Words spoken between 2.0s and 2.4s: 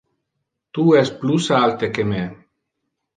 me.